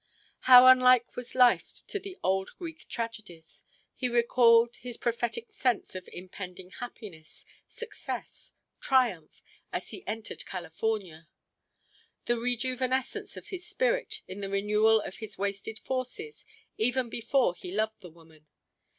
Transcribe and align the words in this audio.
How 0.49 0.65
unlike 0.65 1.15
was 1.15 1.35
life 1.35 1.83
to 1.85 1.99
the 1.99 2.17
old 2.23 2.49
Greek 2.57 2.87
tragedies! 2.89 3.65
He 3.93 4.09
recalled 4.09 4.77
his 4.77 4.97
prophetic 4.97 5.53
sense 5.53 5.93
of 5.93 6.09
impending 6.11 6.71
happiness, 6.71 7.45
success, 7.67 8.53
triumph, 8.79 9.43
as 9.71 9.89
he 9.89 10.03
entered 10.07 10.43
California, 10.47 11.27
the 12.25 12.37
rejuvenescence 12.37 13.37
of 13.37 13.49
his 13.49 13.67
spirit 13.67 14.23
in 14.27 14.41
the 14.41 14.49
renewal 14.49 14.99
of 15.01 15.17
his 15.17 15.37
wasted 15.37 15.77
forces 15.77 16.47
even 16.79 17.07
before 17.07 17.53
he 17.53 17.69
loved 17.69 18.01
the 18.01 18.09
woman. 18.09 18.47